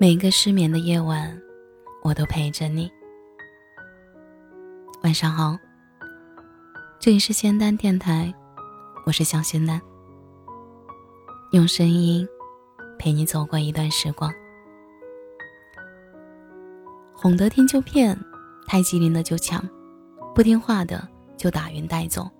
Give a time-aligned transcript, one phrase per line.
[0.00, 1.36] 每个失眠的夜晚，
[2.04, 2.88] 我都陪着你。
[5.02, 5.58] 晚上好，
[7.00, 8.32] 这里是仙丹电台，
[9.04, 9.80] 我是小仙丹，
[11.50, 12.24] 用声音
[12.96, 14.32] 陪你走过一段时光。
[17.12, 18.16] 哄得听就骗，
[18.68, 19.68] 太机灵的就抢，
[20.32, 22.30] 不听话的就打晕带走。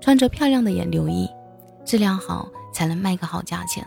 [0.00, 1.28] 穿着漂亮的也留意，
[1.84, 3.84] 质量好才能卖个好价钱。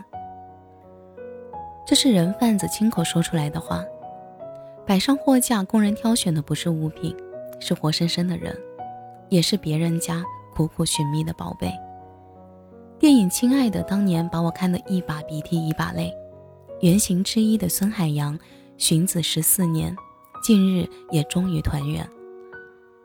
[1.86, 3.84] 这是人贩子亲口说出来的话。
[4.86, 7.16] 摆上货架，工人挑选的不是物品，
[7.60, 8.56] 是活生生的人，
[9.28, 11.72] 也是别人家苦苦寻觅的宝贝。
[12.98, 16.12] 电影《亲爱的》当年把我看得一把鼻涕一把泪。
[16.80, 18.38] 原型之一的孙海洋，
[18.78, 19.94] 寻子十四年，
[20.42, 22.08] 近日也终于团圆。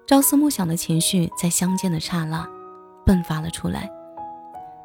[0.07, 2.47] 朝思暮想的情绪在相见的刹那，
[3.05, 3.89] 迸发了出来，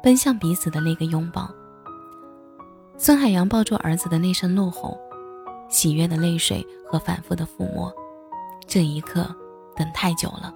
[0.03, 1.49] 奔向彼此的那个拥抱。
[3.03, 4.95] 孙海洋抱住儿子的那声怒吼，
[5.67, 7.91] 喜悦的泪水和反复的抚摸，
[8.67, 9.25] 这一刻
[9.75, 10.53] 等太久了。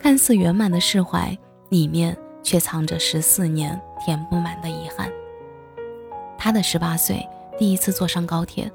[0.00, 1.36] 看似圆满的释怀，
[1.68, 5.12] 里面却藏着十四年填不满的遗憾。
[6.38, 7.28] 他的十八岁
[7.58, 8.72] 第一次坐上高铁，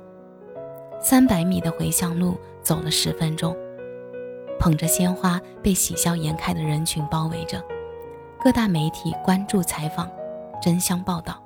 [1.02, 3.58] 三百米的回乡路走了十分钟，
[4.60, 7.66] 捧着鲜花被喜笑颜开的人群包围着，
[8.40, 10.08] 各大媒体关注采访，
[10.62, 11.44] 争相报道。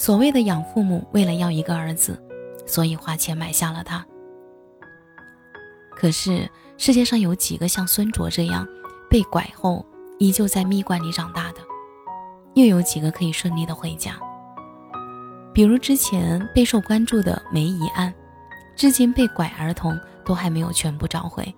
[0.00, 2.18] 所谓的养父母，为了要一个儿子，
[2.66, 4.02] 所以花钱买下了他。
[5.90, 8.66] 可是世界上有几个像孙卓这样
[9.10, 9.84] 被拐后
[10.18, 11.58] 依旧在蜜罐里长大的？
[12.54, 14.18] 又有几个可以顺利的回家？
[15.52, 18.10] 比如之前备受关注的梅姨案，
[18.74, 21.54] 至今被拐儿童都还没有全部找回，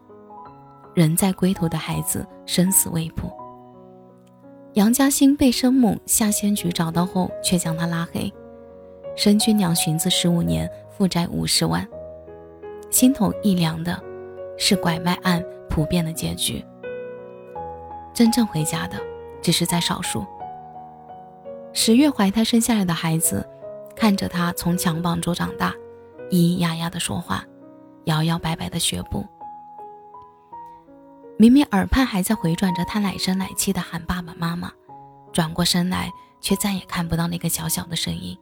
[0.96, 3.30] 人在归途的孩子生死未卜。
[4.74, 8.32] 杨嘉欣被生母夏仙菊找到后，却将他拉黑。
[9.14, 11.86] 申君娘寻子十五年，负债五十万，
[12.90, 14.02] 心头一凉的，
[14.56, 16.64] 是拐卖案普遍的结局。
[18.14, 18.96] 真正回家的，
[19.42, 20.24] 只是在少数。
[21.74, 23.46] 十月怀胎生下来的孩子，
[23.94, 25.74] 看着他从襁褓中长大，
[26.30, 27.44] 咿咿呀呀的说话，
[28.04, 29.26] 摇摇摆摆的学步。
[31.42, 34.70] 明明耳畔还在回转着他奶声奶气的喊爸爸妈妈，
[35.32, 36.08] 转过身来
[36.40, 38.38] 却再也看不到那个小小的身影。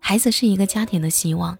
[0.00, 1.58] 孩子是一个家庭的希望，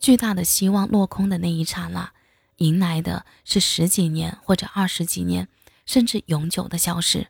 [0.00, 2.10] 巨大的希望落空的那一刹那，
[2.56, 5.46] 迎来的是十几年或者二十几年，
[5.86, 7.24] 甚至永久的消失。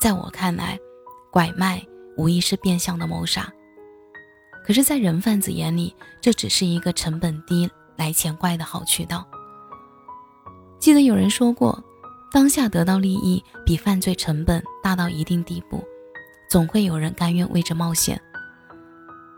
[0.00, 0.78] 在我看来，
[1.30, 1.84] 拐卖
[2.16, 3.52] 无疑是变相的谋杀，
[4.64, 9.28] 可是，在人贩子眼里，这只是一个成本低、来钱快的好渠道。
[10.78, 11.82] 记得有人说过，
[12.32, 15.82] 当下得到利益比犯罪成本大到一定地步，
[16.48, 18.20] 总会有人甘愿为之冒险。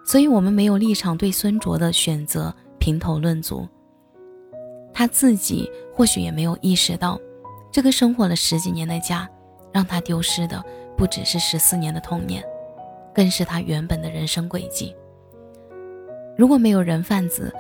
[0.05, 3.67] 所以，我们没有立场对孙卓的选择评头论足。
[4.93, 7.19] 他自己或许也没有意识到，
[7.73, 9.29] 这个生活了十几年的家，
[9.73, 10.63] 让他丢失的
[10.97, 12.45] 不只是十四年的童年，
[13.15, 14.95] 更是他原本的人生轨迹。
[16.37, 17.55] 如果没有人贩子，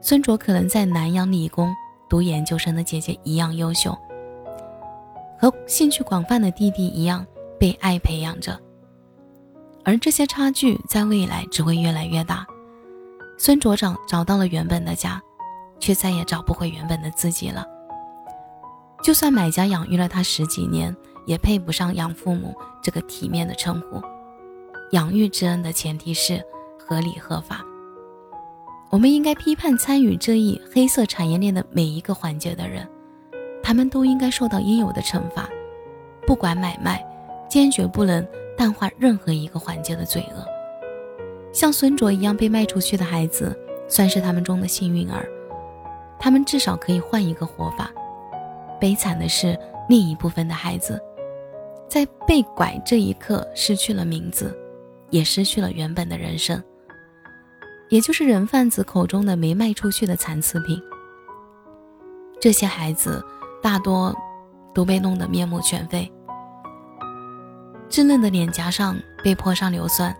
[0.00, 1.72] 孙卓可能在南洋理工。
[2.12, 3.98] 读研究生的姐姐一样优秀，
[5.40, 7.26] 和兴趣广泛的弟弟一样
[7.58, 8.60] 被爱培养着，
[9.82, 12.46] 而这些差距在未来只会越来越大。
[13.38, 15.22] 孙卓长找到了原本的家，
[15.80, 17.66] 却再也找不回原本的自己了。
[19.02, 20.94] 就算买家养育了他十几年，
[21.24, 24.02] 也配不上养父母这个体面的称呼。
[24.90, 26.44] 养育之恩的前提是
[26.78, 27.64] 合理合法。
[28.92, 32.86] 我们应该批判参与这一黑色产业链的每一个环节的人，
[33.62, 35.48] 他们都应该受到应有的惩罚。
[36.26, 37.02] 不管买卖，
[37.48, 38.22] 坚决不能
[38.54, 40.44] 淡化任何一个环节的罪恶。
[41.54, 43.58] 像孙卓一样被卖出去的孩子，
[43.88, 45.26] 算是他们中的幸运儿，
[46.18, 47.90] 他们至少可以换一个活法。
[48.78, 51.00] 悲惨的是，另一部分的孩子，
[51.88, 54.54] 在被拐这一刻失去了名字，
[55.08, 56.62] 也失去了原本的人生。
[57.92, 60.82] 也就是人贩子口中的没卖出去的残次品。
[62.40, 63.22] 这些孩子
[63.62, 64.16] 大多
[64.74, 66.10] 都被弄得面目全非，
[67.90, 70.16] 稚嫩的脸颊上被泼上硫酸，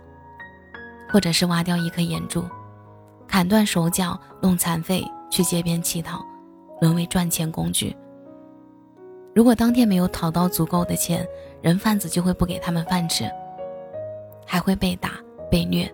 [1.09, 2.45] 或者是挖掉一颗眼珠，
[3.27, 6.23] 砍断手脚弄残废去街边乞讨，
[6.79, 7.97] 沦为赚钱工具。
[9.33, 11.27] 如果当天没有讨到足够的钱，
[11.63, 13.27] 人贩子就会不给他们饭吃，
[14.45, 15.13] 还会被打
[15.49, 15.91] 被虐。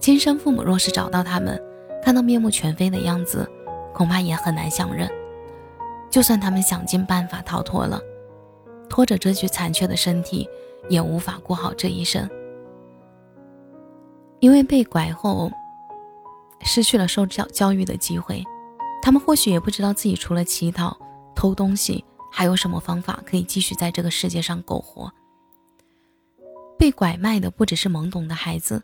[0.00, 1.60] 亲生父母若是找到他们，
[2.02, 3.48] 看到面目全非的样子，
[3.92, 5.08] 恐怕也很难相认。
[6.10, 8.00] 就算他们想尽办法逃脱了，
[8.88, 10.48] 拖着这具残缺的身体，
[10.88, 12.28] 也无法过好这一生。
[14.40, 15.50] 因为被拐后
[16.62, 18.42] 失去了受教教育的机会，
[19.02, 20.96] 他们或许也不知道自己除了乞讨、
[21.34, 25.12] 偷东西，还有什么方法可以继续在这个世界上苟活。
[26.78, 28.82] 被拐卖的不只是懵懂的孩子，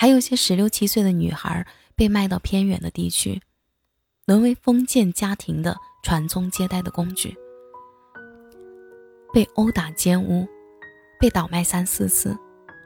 [0.00, 3.42] 还有些十六七岁的女孩被卖到偏远的地区，
[4.24, 7.36] 沦为封建家庭的传宗接代的工具。
[9.30, 10.48] 被殴打、奸污，
[11.20, 12.34] 被倒卖三四次，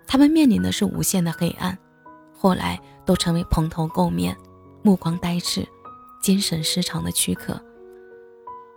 [0.09, 1.79] 他们面临的是无限的黑暗。
[2.33, 4.37] 后来都成为蓬头垢面、
[4.83, 5.65] 目光呆滞、
[6.21, 7.65] 精神失常的躯壳。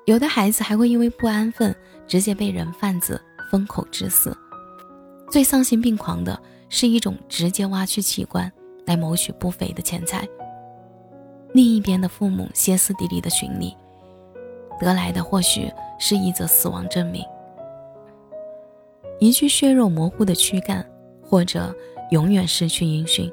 [0.06, 1.76] 有的孩子还会因为不安分，
[2.08, 3.20] 直接被人贩子
[3.50, 4.38] 封口致死。
[5.32, 8.52] 最丧心病狂的是一种直接挖去器官
[8.86, 10.28] 来谋取不菲的钱财。
[11.54, 13.76] 另一边的父母歇斯底里的寻你，
[14.80, 17.24] 得来的或许是一则死亡证明。
[19.20, 20.86] 一具血肉模糊的躯干，
[21.24, 21.76] 或者
[22.12, 23.32] 永远失去音讯。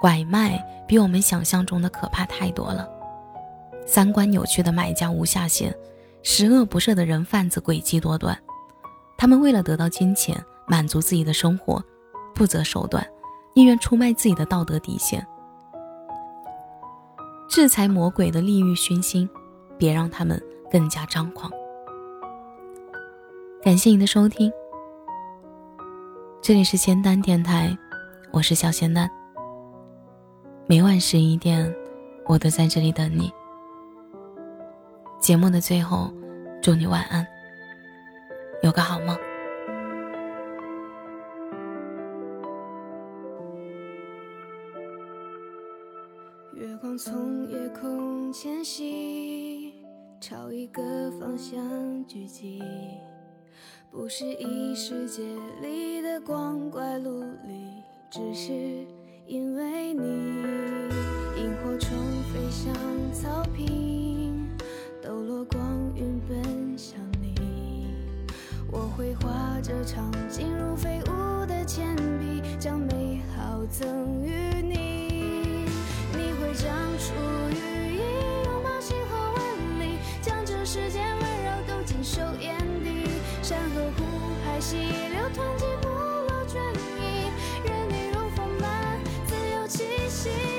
[0.00, 2.88] 拐卖比我们想象中的可怕太多了。
[3.86, 5.74] 三观扭曲的买家无下限，
[6.22, 8.38] 十恶不赦的人贩子诡计多端。
[9.16, 10.36] 他们为了得到金钱，
[10.68, 11.82] 满足自己的生活，
[12.36, 13.04] 不择手段，
[13.54, 15.26] 宁愿出卖自己的道德底线。
[17.48, 19.28] 制裁魔鬼的利欲熏心，
[19.78, 20.40] 别让他们
[20.70, 21.50] 更加张狂。
[23.62, 24.52] 感谢您的收听。
[26.42, 27.76] 这里是仙丹电台，
[28.32, 29.10] 我是小仙丹。
[30.66, 31.74] 每晚十一点，
[32.26, 33.32] 我都在这里等你。
[35.18, 36.12] 节目的最后，
[36.60, 37.26] 祝你晚安，
[38.62, 39.16] 有个好梦。
[46.98, 49.74] 从夜空迁徙，
[50.18, 52.62] 朝一个方向聚集。
[53.90, 55.22] 不是异世界
[55.60, 58.86] 里的光怪陆离，只是
[59.26, 60.00] 因为你。
[61.36, 61.98] 萤火虫
[62.32, 62.72] 飞向
[63.12, 64.48] 草坪，
[65.02, 65.60] 抖落光
[65.96, 67.34] 晕奔向你。
[68.72, 74.45] 我会画这场景如飞舞的铅笔，将美好赠予
[83.46, 84.04] 山河湖
[84.44, 87.30] 海溪流湍急不落倦意。
[87.62, 90.55] 任你如风般自由栖息。